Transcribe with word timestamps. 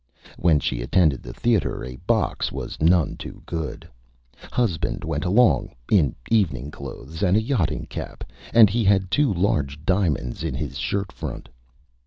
When 0.37 0.59
she 0.59 0.81
attended 0.81 1.21
the 1.21 1.31
theater 1.31 1.83
a 1.85 1.95
Box 1.97 2.51
was 2.51 2.81
none 2.81 3.17
too 3.17 3.43
good. 3.45 3.87
Husband 4.51 5.03
went 5.03 5.25
along, 5.25 5.75
in 5.91 6.15
evening 6.31 6.71
clothes 6.71 7.21
and 7.21 7.37
a 7.37 7.41
Yachting 7.43 7.85
Cap, 7.85 8.23
and 8.51 8.67
he 8.67 8.83
had 8.83 9.11
two 9.11 9.31
large 9.31 9.85
Diamonds 9.85 10.41
in 10.41 10.55
his 10.55 10.79
Shirt 10.79 11.11
Front. 11.11 11.49